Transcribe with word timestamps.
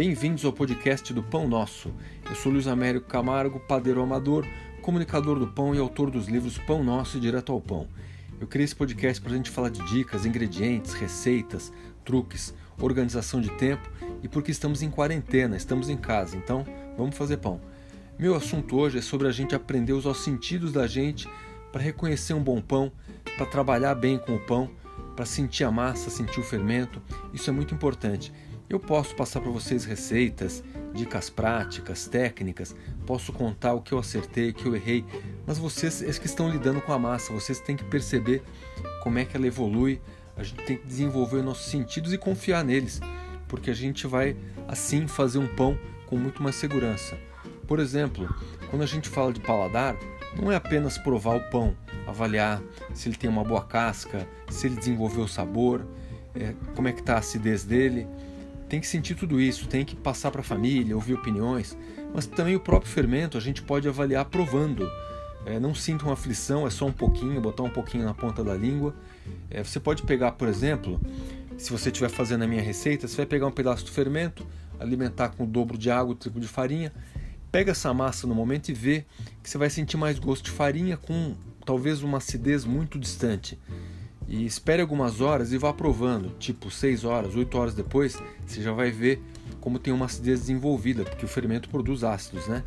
Bem-vindos 0.00 0.46
ao 0.46 0.52
podcast 0.54 1.12
do 1.12 1.22
Pão 1.22 1.46
Nosso. 1.46 1.92
Eu 2.26 2.34
sou 2.34 2.50
Luiz 2.50 2.66
Américo 2.66 3.06
Camargo, 3.06 3.60
padeiro 3.60 4.00
amador, 4.00 4.46
comunicador 4.80 5.38
do 5.38 5.46
pão 5.46 5.74
e 5.74 5.78
autor 5.78 6.10
dos 6.10 6.26
livros 6.26 6.56
Pão 6.56 6.82
Nosso 6.82 7.18
e 7.18 7.20
Direto 7.20 7.52
ao 7.52 7.60
Pão. 7.60 7.86
Eu 8.40 8.46
criei 8.46 8.64
esse 8.64 8.74
podcast 8.74 9.20
para 9.20 9.30
a 9.30 9.36
gente 9.36 9.50
falar 9.50 9.68
de 9.68 9.84
dicas, 9.90 10.24
ingredientes, 10.24 10.94
receitas, 10.94 11.70
truques, 12.02 12.54
organização 12.80 13.42
de 13.42 13.50
tempo 13.58 13.90
e 14.22 14.26
porque 14.26 14.50
estamos 14.50 14.80
em 14.80 14.88
quarentena, 14.88 15.54
estamos 15.54 15.90
em 15.90 15.98
casa, 15.98 16.34
então 16.34 16.64
vamos 16.96 17.14
fazer 17.14 17.36
pão. 17.36 17.60
Meu 18.18 18.34
assunto 18.34 18.78
hoje 18.78 18.96
é 18.96 19.02
sobre 19.02 19.28
a 19.28 19.32
gente 19.32 19.54
aprender 19.54 19.92
a 19.92 19.96
usar 19.96 20.12
os 20.12 20.24
sentidos 20.24 20.72
da 20.72 20.86
gente 20.86 21.28
para 21.70 21.82
reconhecer 21.82 22.32
um 22.32 22.42
bom 22.42 22.62
pão, 22.62 22.90
para 23.36 23.44
trabalhar 23.44 23.94
bem 23.96 24.16
com 24.16 24.34
o 24.36 24.40
pão, 24.46 24.70
para 25.14 25.26
sentir 25.26 25.64
a 25.64 25.70
massa, 25.70 26.08
sentir 26.08 26.40
o 26.40 26.42
fermento. 26.42 27.02
Isso 27.34 27.50
é 27.50 27.52
muito 27.52 27.74
importante. 27.74 28.32
Eu 28.70 28.78
posso 28.78 29.16
passar 29.16 29.40
para 29.40 29.50
vocês 29.50 29.84
receitas, 29.84 30.62
dicas 30.94 31.28
práticas, 31.28 32.06
técnicas, 32.06 32.72
posso 33.04 33.32
contar 33.32 33.74
o 33.74 33.82
que 33.82 33.90
eu 33.90 33.98
acertei, 33.98 34.50
o 34.50 34.54
que 34.54 34.64
eu 34.64 34.76
errei, 34.76 35.04
mas 35.44 35.58
vocês 35.58 36.00
é 36.00 36.12
que 36.12 36.26
estão 36.26 36.48
lidando 36.48 36.80
com 36.80 36.92
a 36.92 36.98
massa, 36.98 37.32
vocês 37.32 37.58
têm 37.58 37.76
que 37.76 37.82
perceber 37.82 38.44
como 39.02 39.18
é 39.18 39.24
que 39.24 39.36
ela 39.36 39.44
evolui, 39.44 40.00
a 40.36 40.44
gente 40.44 40.62
tem 40.62 40.76
que 40.76 40.86
desenvolver 40.86 41.42
nossos 41.42 41.66
sentidos 41.66 42.12
e 42.12 42.18
confiar 42.18 42.62
neles, 42.62 43.00
porque 43.48 43.72
a 43.72 43.74
gente 43.74 44.06
vai 44.06 44.36
assim 44.68 45.08
fazer 45.08 45.38
um 45.38 45.48
pão 45.48 45.76
com 46.06 46.16
muito 46.16 46.40
mais 46.40 46.54
segurança. 46.54 47.18
Por 47.66 47.80
exemplo, 47.80 48.32
quando 48.70 48.82
a 48.82 48.86
gente 48.86 49.08
fala 49.08 49.32
de 49.32 49.40
paladar, 49.40 49.96
não 50.40 50.52
é 50.52 50.54
apenas 50.54 50.96
provar 50.96 51.34
o 51.34 51.50
pão, 51.50 51.76
avaliar 52.06 52.62
se 52.94 53.08
ele 53.08 53.16
tem 53.16 53.28
uma 53.28 53.42
boa 53.42 53.64
casca, 53.64 54.28
se 54.48 54.68
ele 54.68 54.76
desenvolveu 54.76 55.24
o 55.24 55.28
sabor, 55.28 55.84
é, 56.36 56.54
como 56.76 56.86
é 56.86 56.92
que 56.92 57.00
está 57.00 57.16
a 57.16 57.18
acidez 57.18 57.64
dele 57.64 58.06
tem 58.70 58.80
que 58.80 58.86
sentir 58.86 59.16
tudo 59.16 59.40
isso, 59.40 59.66
tem 59.66 59.84
que 59.84 59.96
passar 59.96 60.30
para 60.30 60.42
a 60.42 60.44
família, 60.44 60.94
ouvir 60.94 61.14
opiniões, 61.14 61.76
mas 62.14 62.24
também 62.24 62.54
o 62.54 62.60
próprio 62.60 62.90
fermento 62.90 63.36
a 63.36 63.40
gente 63.40 63.60
pode 63.62 63.88
avaliar 63.88 64.24
provando. 64.26 64.88
É, 65.44 65.58
não 65.58 65.74
sinta 65.74 66.04
uma 66.04 66.12
aflição, 66.12 66.66
é 66.66 66.70
só 66.70 66.86
um 66.86 66.92
pouquinho, 66.92 67.40
botar 67.40 67.64
um 67.64 67.70
pouquinho 67.70 68.04
na 68.04 68.14
ponta 68.14 68.44
da 68.44 68.54
língua. 68.54 68.94
É, 69.50 69.64
você 69.64 69.80
pode 69.80 70.04
pegar, 70.04 70.32
por 70.32 70.46
exemplo, 70.46 71.00
se 71.58 71.72
você 71.72 71.88
estiver 71.88 72.10
fazendo 72.10 72.44
a 72.44 72.46
minha 72.46 72.62
receita, 72.62 73.08
você 73.08 73.16
vai 73.16 73.26
pegar 73.26 73.48
um 73.48 73.50
pedaço 73.50 73.84
do 73.84 73.90
fermento, 73.90 74.46
alimentar 74.78 75.30
com 75.30 75.42
o 75.42 75.46
dobro 75.46 75.76
de 75.76 75.90
água, 75.90 76.12
o 76.12 76.14
triplo 76.14 76.40
de 76.40 76.46
farinha, 76.46 76.92
pega 77.50 77.72
essa 77.72 77.92
massa 77.92 78.24
no 78.28 78.36
momento 78.36 78.68
e 78.68 78.72
vê 78.72 79.04
que 79.42 79.50
você 79.50 79.58
vai 79.58 79.68
sentir 79.68 79.96
mais 79.96 80.16
gosto 80.20 80.44
de 80.44 80.50
farinha 80.52 80.96
com 80.96 81.34
talvez 81.66 82.04
uma 82.04 82.18
acidez 82.18 82.64
muito 82.64 83.00
distante 83.00 83.58
e 84.30 84.46
espere 84.46 84.80
algumas 84.80 85.20
horas 85.20 85.52
e 85.52 85.58
vá 85.58 85.72
provando, 85.72 86.30
tipo 86.38 86.70
6 86.70 87.04
horas, 87.04 87.34
8 87.34 87.58
horas 87.58 87.74
depois, 87.74 88.16
você 88.46 88.62
já 88.62 88.72
vai 88.72 88.92
ver 88.92 89.20
como 89.60 89.76
tem 89.76 89.92
uma 89.92 90.06
acidez 90.06 90.40
desenvolvida, 90.40 91.02
porque 91.02 91.24
o 91.24 91.28
fermento 91.28 91.68
produz 91.68 92.04
ácidos, 92.04 92.46
né? 92.46 92.62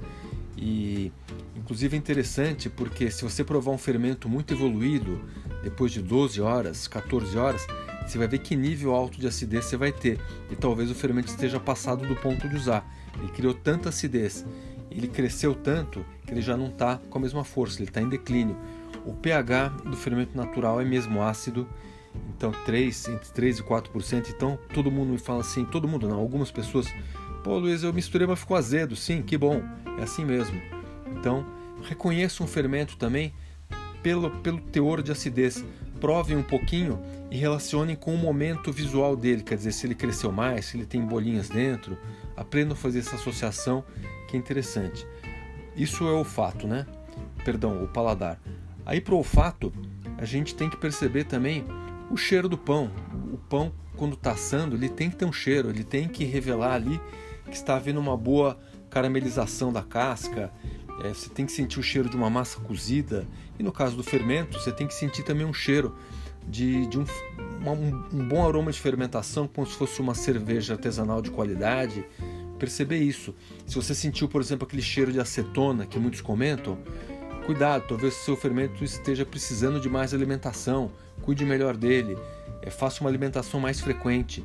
E 0.57 1.09
inclusive 1.55 1.95
é 1.95 1.97
interessante 1.97 2.69
porque 2.69 3.09
se 3.09 3.23
você 3.23 3.45
provar 3.45 3.71
um 3.71 3.77
fermento 3.77 4.27
muito 4.27 4.53
evoluído, 4.53 5.21
depois 5.63 5.93
de 5.93 6.01
12 6.01 6.41
horas, 6.41 6.85
14 6.85 7.37
horas, 7.37 7.65
você 8.05 8.17
vai 8.17 8.27
ver 8.27 8.39
que 8.39 8.57
nível 8.57 8.93
alto 8.93 9.17
de 9.17 9.25
acidez 9.25 9.63
você 9.63 9.77
vai 9.77 9.93
ter. 9.93 10.19
E 10.51 10.57
talvez 10.57 10.91
o 10.91 10.95
fermento 10.95 11.29
esteja 11.29 11.61
passado 11.61 12.05
do 12.05 12.15
ponto 12.17 12.47
de 12.49 12.57
usar. 12.57 12.85
Ele 13.17 13.31
criou 13.31 13.53
tanta 13.53 13.87
acidez, 13.87 14.45
ele 14.91 15.07
cresceu 15.07 15.55
tanto 15.55 16.05
que 16.25 16.33
ele 16.33 16.41
já 16.41 16.57
não 16.57 16.67
está 16.67 16.99
com 17.09 17.17
a 17.17 17.21
mesma 17.21 17.45
força, 17.45 17.79
ele 17.79 17.89
está 17.89 18.01
em 18.01 18.09
declínio. 18.09 18.57
O 19.05 19.13
pH 19.13 19.69
do 19.85 19.97
fermento 19.97 20.35
natural 20.35 20.79
é 20.79 20.85
mesmo 20.85 21.21
ácido, 21.21 21.67
então 22.29 22.51
3, 22.65 23.09
entre 23.09 23.29
3 23.31 23.59
e 23.59 23.63
4%. 23.63 24.29
Então 24.29 24.57
todo 24.73 24.91
mundo 24.91 25.11
me 25.11 25.17
fala 25.17 25.41
assim, 25.41 25.65
todo 25.65 25.87
mundo 25.87 26.07
não, 26.07 26.19
algumas 26.19 26.51
pessoas, 26.51 26.87
pô 27.43 27.57
Luiz, 27.57 27.83
eu 27.83 27.93
misturei, 27.93 28.27
mas 28.27 28.39
ficou 28.39 28.57
azedo. 28.57 28.95
Sim, 28.95 29.21
que 29.21 29.37
bom, 29.37 29.61
é 29.97 30.03
assim 30.03 30.23
mesmo. 30.25 30.59
Então 31.11 31.45
reconheça 31.83 32.43
um 32.43 32.47
fermento 32.47 32.97
também 32.97 33.33
pelo, 34.01 34.29
pelo 34.29 34.59
teor 34.59 35.01
de 35.01 35.11
acidez. 35.11 35.63
Prove 35.99 36.35
um 36.35 36.43
pouquinho 36.43 36.99
e 37.31 37.37
relacione 37.37 37.95
com 37.95 38.13
o 38.13 38.17
momento 38.17 38.71
visual 38.71 39.15
dele, 39.15 39.41
quer 39.41 39.55
dizer, 39.55 39.71
se 39.71 39.87
ele 39.87 39.95
cresceu 39.95 40.31
mais, 40.31 40.65
se 40.65 40.77
ele 40.77 40.85
tem 40.85 41.01
bolinhas 41.01 41.49
dentro. 41.49 41.97
Aprenda 42.35 42.73
a 42.73 42.75
fazer 42.75 42.99
essa 42.99 43.15
associação 43.15 43.83
que 44.27 44.35
é 44.35 44.39
interessante. 44.39 45.07
Isso 45.75 46.05
é 46.05 46.11
o 46.11 46.23
fato, 46.23 46.67
né? 46.67 46.85
Perdão, 47.43 47.83
o 47.83 47.87
paladar. 47.87 48.39
Aí 48.85 48.99
para 49.01 49.13
o 49.13 49.17
olfato, 49.17 49.71
a 50.17 50.25
gente 50.25 50.55
tem 50.55 50.69
que 50.69 50.77
perceber 50.77 51.25
também 51.25 51.65
o 52.09 52.17
cheiro 52.17 52.47
do 52.47 52.57
pão. 52.57 52.91
O 53.31 53.37
pão, 53.37 53.73
quando 53.95 54.13
está 54.13 54.31
assando, 54.31 54.75
ele 54.75 54.89
tem 54.89 55.09
que 55.09 55.15
ter 55.15 55.25
um 55.25 55.33
cheiro, 55.33 55.69
ele 55.69 55.83
tem 55.83 56.07
que 56.07 56.23
revelar 56.23 56.73
ali 56.73 56.99
que 57.49 57.55
está 57.55 57.75
havendo 57.75 57.99
uma 57.99 58.17
boa 58.17 58.57
caramelização 58.89 59.71
da 59.71 59.81
casca. 59.81 60.51
É, 61.03 61.09
você 61.09 61.29
tem 61.29 61.45
que 61.45 61.51
sentir 61.51 61.79
o 61.79 61.83
cheiro 61.83 62.09
de 62.09 62.15
uma 62.15 62.29
massa 62.29 62.59
cozida. 62.59 63.27
E 63.57 63.63
no 63.63 63.71
caso 63.71 63.95
do 63.95 64.03
fermento, 64.03 64.59
você 64.59 64.71
tem 64.71 64.87
que 64.87 64.93
sentir 64.93 65.23
também 65.23 65.45
um 65.45 65.53
cheiro 65.53 65.95
de, 66.47 66.85
de 66.87 66.99
um, 66.99 67.05
um, 67.65 68.17
um 68.19 68.27
bom 68.27 68.47
aroma 68.47 68.71
de 68.71 68.79
fermentação, 68.79 69.47
como 69.47 69.65
se 69.67 69.75
fosse 69.75 70.01
uma 70.01 70.13
cerveja 70.13 70.73
artesanal 70.73 71.21
de 71.21 71.31
qualidade. 71.31 72.05
Perceber 72.59 72.97
isso. 72.97 73.35
Se 73.65 73.75
você 73.75 73.93
sentiu, 73.93 74.27
por 74.27 74.41
exemplo, 74.41 74.65
aquele 74.65 74.81
cheiro 74.81 75.11
de 75.11 75.19
acetona 75.19 75.85
que 75.85 75.99
muitos 75.99 76.21
comentam, 76.21 76.77
Cuidado, 77.45 77.83
talvez 77.89 78.15
o 78.15 78.19
seu 78.19 78.37
fermento 78.37 78.85
esteja 78.85 79.25
precisando 79.25 79.77
de 79.77 79.89
mais 79.89 80.13
alimentação, 80.13 80.91
cuide 81.21 81.43
melhor 81.43 81.75
dele, 81.75 82.17
é, 82.61 82.69
faça 82.69 83.01
uma 83.01 83.09
alimentação 83.09 83.59
mais 83.59 83.81
frequente. 83.81 84.41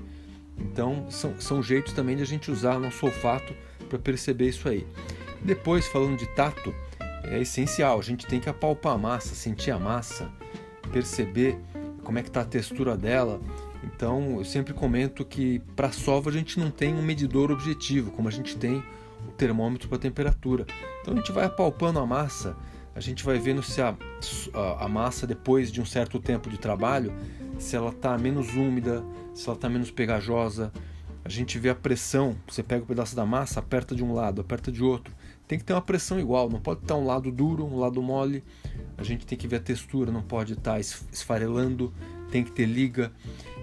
Então, 0.58 1.08
são, 1.08 1.40
são 1.40 1.62
jeitos 1.62 1.92
também 1.92 2.16
de 2.16 2.22
a 2.22 2.26
gente 2.26 2.50
usar 2.50 2.80
nosso 2.80 3.06
olfato 3.06 3.54
para 3.88 4.00
perceber 4.00 4.48
isso 4.48 4.68
aí. 4.68 4.84
Depois, 5.40 5.86
falando 5.86 6.16
de 6.16 6.26
tato, 6.34 6.74
é 7.22 7.40
essencial, 7.40 8.00
a 8.00 8.02
gente 8.02 8.26
tem 8.26 8.40
que 8.40 8.48
apalpar 8.48 8.94
a 8.94 8.98
massa, 8.98 9.34
sentir 9.34 9.70
a 9.70 9.78
massa, 9.78 10.28
perceber 10.92 11.56
como 12.02 12.18
é 12.18 12.22
que 12.22 12.28
está 12.28 12.40
a 12.40 12.44
textura 12.44 12.96
dela. 12.96 13.40
Então, 13.84 14.38
eu 14.38 14.44
sempre 14.44 14.74
comento 14.74 15.24
que 15.24 15.60
para 15.76 15.86
a 15.86 15.92
sova 15.92 16.30
a 16.30 16.32
gente 16.32 16.58
não 16.58 16.70
tem 16.70 16.94
um 16.94 17.02
medidor 17.02 17.52
objetivo, 17.52 18.10
como 18.10 18.26
a 18.26 18.32
gente 18.32 18.56
tem 18.56 18.82
o 19.28 19.30
termômetro 19.36 19.88
para 19.88 19.98
temperatura. 19.98 20.66
Então, 21.00 21.14
a 21.14 21.16
gente 21.16 21.30
vai 21.30 21.44
apalpando 21.44 22.00
a 22.00 22.06
massa, 22.06 22.56
a 22.98 23.00
gente 23.00 23.24
vai 23.24 23.38
vendo 23.38 23.62
se 23.62 23.80
a, 23.80 23.96
a, 24.52 24.84
a 24.84 24.88
massa, 24.88 25.24
depois 25.24 25.70
de 25.70 25.80
um 25.80 25.86
certo 25.86 26.18
tempo 26.18 26.50
de 26.50 26.58
trabalho, 26.58 27.12
se 27.56 27.76
ela 27.76 27.90
está 27.90 28.18
menos 28.18 28.56
úmida, 28.56 29.04
se 29.32 29.46
ela 29.48 29.54
está 29.56 29.68
menos 29.68 29.88
pegajosa. 29.92 30.72
A 31.24 31.28
gente 31.28 31.60
vê 31.60 31.68
a 31.70 31.76
pressão, 31.76 32.36
você 32.44 32.60
pega 32.60 32.80
o 32.80 32.84
um 32.84 32.88
pedaço 32.88 33.14
da 33.14 33.24
massa, 33.24 33.60
aperta 33.60 33.94
de 33.94 34.02
um 34.02 34.12
lado, 34.12 34.40
aperta 34.40 34.72
de 34.72 34.82
outro. 34.82 35.14
Tem 35.46 35.56
que 35.56 35.64
ter 35.64 35.74
uma 35.74 35.80
pressão 35.80 36.18
igual, 36.18 36.50
não 36.50 36.58
pode 36.58 36.80
estar 36.80 36.96
um 36.96 37.06
lado 37.06 37.30
duro, 37.30 37.64
um 37.64 37.78
lado 37.78 38.02
mole. 38.02 38.42
A 38.96 39.04
gente 39.04 39.24
tem 39.24 39.38
que 39.38 39.46
ver 39.46 39.56
a 39.56 39.60
textura, 39.60 40.10
não 40.10 40.22
pode 40.22 40.54
estar 40.54 40.80
esfarelando, 40.80 41.94
tem 42.32 42.42
que 42.42 42.50
ter 42.50 42.66
liga. 42.66 43.12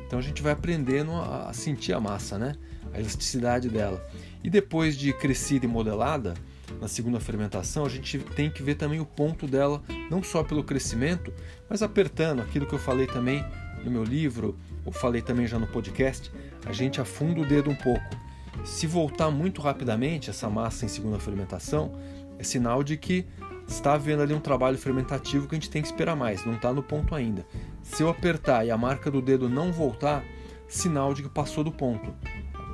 Então 0.07 0.17
a 0.17 0.21
gente 0.21 0.41
vai 0.41 0.53
aprendendo 0.53 1.11
a 1.11 1.51
sentir 1.51 1.91
a 1.91 1.99
massa, 1.99 2.37
né? 2.37 2.55
A 2.93 2.99
elasticidade 3.01 3.67
dela. 3.67 4.01
E 4.41 4.49
depois 4.49 4.95
de 4.95 5.11
crescida 5.11 5.65
e 5.65 5.67
modelada, 5.67 6.35
na 6.79 6.87
segunda 6.87 7.19
fermentação, 7.19 7.85
a 7.85 7.89
gente 7.89 8.19
tem 8.19 8.49
que 8.49 8.63
ver 8.63 8.75
também 8.75 8.99
o 8.99 9.05
ponto 9.05 9.47
dela, 9.47 9.81
não 10.09 10.21
só 10.21 10.43
pelo 10.43 10.63
crescimento, 10.63 11.33
mas 11.69 11.81
apertando 11.81 12.41
aquilo 12.41 12.65
que 12.65 12.73
eu 12.73 12.79
falei 12.79 13.07
também 13.07 13.43
no 13.83 13.91
meu 13.91 14.03
livro, 14.03 14.57
ou 14.83 14.91
falei 14.91 15.21
também 15.21 15.47
já 15.47 15.59
no 15.59 15.67
podcast, 15.67 16.31
a 16.65 16.71
gente 16.71 16.99
afunda 16.99 17.41
o 17.41 17.45
dedo 17.45 17.69
um 17.69 17.75
pouco. 17.75 18.25
Se 18.63 18.87
voltar 18.87 19.29
muito 19.29 19.61
rapidamente 19.61 20.29
essa 20.29 20.49
massa 20.49 20.85
em 20.85 20.87
segunda 20.87 21.19
fermentação, 21.19 21.93
é 22.39 22.43
sinal 22.43 22.83
de 22.83 22.97
que 22.97 23.25
está 23.67 23.93
havendo 23.93 24.21
ali 24.21 24.33
um 24.33 24.39
trabalho 24.39 24.77
fermentativo 24.77 25.47
que 25.47 25.55
a 25.55 25.59
gente 25.59 25.69
tem 25.69 25.81
que 25.81 25.87
esperar 25.87 26.15
mais, 26.15 26.45
não 26.45 26.55
está 26.55 26.73
no 26.73 26.83
ponto 26.83 27.15
ainda. 27.15 27.45
Se 27.81 28.03
eu 28.03 28.09
apertar 28.09 28.65
e 28.65 28.71
a 28.71 28.77
marca 28.77 29.09
do 29.09 29.21
dedo 29.21 29.49
não 29.49 29.71
voltar, 29.71 30.23
sinal 30.67 31.13
de 31.13 31.23
que 31.23 31.29
passou 31.29 31.63
do 31.63 31.71
ponto. 31.71 32.13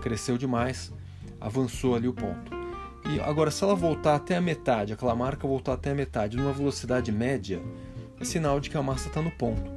Cresceu 0.02 0.38
demais, 0.38 0.92
avançou 1.40 1.96
ali 1.96 2.08
o 2.08 2.14
ponto. 2.14 2.61
E 3.10 3.20
agora, 3.20 3.50
se 3.50 3.64
ela 3.64 3.76
voltar 3.76 4.16
até 4.16 4.38
a 4.38 4.42
metade, 4.42 4.94
aquela 4.94 5.16
marca 5.16 5.48
voltar 5.48 5.74
até 5.74 5.92
a 5.92 5.96
metade 5.96 6.38
numa 6.38 6.54
velocidade 6.54 7.12
média, 7.12 7.62
é 8.20 8.24
sinal 8.24 8.60
de 8.60 8.70
que 8.70 8.78
a 8.78 8.84
massa 8.84 9.08
está 9.08 9.22
no 9.22 9.32
ponto. 9.32 9.72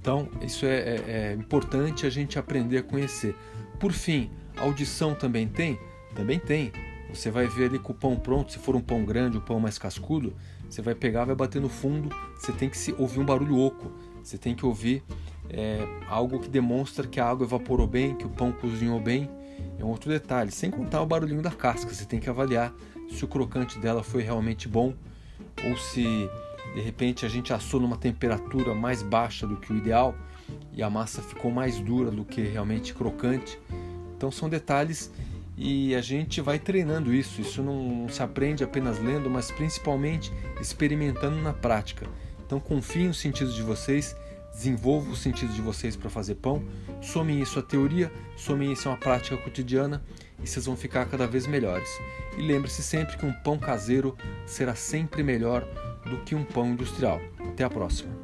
Então, 0.00 0.28
isso 0.40 0.66
é, 0.66 0.76
é, 0.76 1.04
é, 1.06 1.32
importante 1.34 2.06
a 2.06 2.10
gente 2.10 2.38
aprender 2.38 2.78
a 2.78 2.82
conhecer. 2.82 3.34
Por 3.78 3.92
fim, 3.92 4.30
audição 4.56 5.14
também 5.14 5.46
tem? 5.46 5.78
Também 6.14 6.38
tem. 6.38 6.72
Você 7.12 7.30
vai 7.30 7.46
ver 7.46 7.66
ali 7.66 7.78
com 7.78 7.92
o 7.92 7.94
pão 7.94 8.16
pronto, 8.16 8.52
se 8.52 8.58
for 8.58 8.74
um 8.74 8.80
pão 8.80 9.04
grande, 9.04 9.38
um 9.38 9.40
pão 9.40 9.60
mais 9.60 9.78
cascudo, 9.78 10.34
você 10.68 10.82
vai 10.82 10.94
pegar, 10.94 11.24
vai 11.24 11.36
bater 11.36 11.60
no 11.60 11.68
fundo, 11.68 12.10
você 12.36 12.52
tem 12.52 12.68
que 12.68 12.94
ouvir 12.98 13.20
um 13.20 13.24
barulho 13.24 13.58
oco, 13.58 13.92
você 14.22 14.36
tem 14.36 14.54
que 14.54 14.66
ouvir 14.66 15.02
é, 15.48 15.78
algo 16.08 16.40
que 16.40 16.48
demonstra 16.48 17.06
que 17.06 17.20
a 17.20 17.26
água 17.26 17.46
evaporou 17.46 17.86
bem, 17.86 18.16
que 18.16 18.26
o 18.26 18.30
pão 18.30 18.50
cozinhou 18.50 19.00
bem 19.00 19.30
é 19.78 19.84
um 19.84 19.88
outro 19.88 20.10
detalhe, 20.10 20.50
sem 20.50 20.70
contar 20.70 21.02
o 21.02 21.06
barulhinho 21.06 21.42
da 21.42 21.50
casca. 21.50 21.92
Você 21.92 22.04
tem 22.04 22.20
que 22.20 22.30
avaliar 22.30 22.72
se 23.10 23.24
o 23.24 23.28
crocante 23.28 23.78
dela 23.78 24.02
foi 24.02 24.22
realmente 24.22 24.68
bom 24.68 24.94
ou 25.64 25.76
se 25.76 26.28
de 26.74 26.80
repente 26.80 27.24
a 27.24 27.28
gente 27.28 27.52
assou 27.52 27.80
numa 27.80 27.96
temperatura 27.96 28.74
mais 28.74 29.02
baixa 29.02 29.46
do 29.46 29.56
que 29.56 29.72
o 29.72 29.76
ideal 29.76 30.14
e 30.72 30.82
a 30.82 30.90
massa 30.90 31.22
ficou 31.22 31.50
mais 31.50 31.78
dura 31.78 32.10
do 32.10 32.24
que 32.24 32.42
realmente 32.42 32.94
crocante. 32.94 33.58
Então 34.16 34.30
são 34.30 34.48
detalhes 34.48 35.10
e 35.56 35.94
a 35.94 36.00
gente 36.00 36.40
vai 36.40 36.58
treinando 36.58 37.14
isso. 37.14 37.40
Isso 37.40 37.62
não 37.62 38.08
se 38.08 38.22
aprende 38.22 38.62
apenas 38.62 38.98
lendo, 38.98 39.30
mas 39.30 39.50
principalmente 39.50 40.32
experimentando 40.60 41.36
na 41.36 41.52
prática. 41.52 42.06
Então 42.44 42.60
confiem 42.60 43.08
nos 43.08 43.18
sentidos 43.18 43.54
de 43.54 43.62
vocês, 43.62 44.14
desenvolvam 44.56 45.12
os 45.12 45.20
sentidos 45.20 45.54
de 45.54 45.60
vocês 45.60 45.94
para 45.94 46.08
fazer 46.08 46.36
pão, 46.36 46.64
somem 47.02 47.42
isso 47.42 47.58
à 47.58 47.62
teoria, 47.62 48.10
somem 48.36 48.72
isso 48.72 48.88
a 48.88 48.92
uma 48.92 48.98
prática 48.98 49.36
cotidiana 49.36 50.02
e 50.42 50.46
vocês 50.46 50.64
vão 50.64 50.76
ficar 50.76 51.04
cada 51.06 51.26
vez 51.26 51.46
melhores. 51.46 51.88
E 52.38 52.42
lembre-se 52.42 52.82
sempre 52.82 53.18
que 53.18 53.26
um 53.26 53.32
pão 53.32 53.58
caseiro 53.58 54.16
será 54.46 54.74
sempre 54.74 55.22
melhor 55.22 55.62
do 56.06 56.18
que 56.24 56.34
um 56.34 56.42
pão 56.42 56.68
industrial. 56.68 57.20
Até 57.38 57.64
a 57.64 57.70
próxima! 57.70 58.15